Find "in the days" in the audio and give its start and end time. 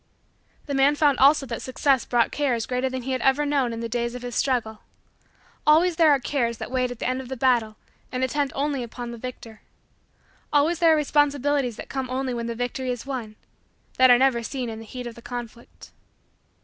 3.71-4.15